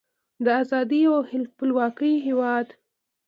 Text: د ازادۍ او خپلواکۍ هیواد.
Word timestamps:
د 0.43 0.45
ازادۍ 0.61 1.01
او 1.11 1.19
خپلواکۍ 1.51 2.13
هیواد. 2.27 2.67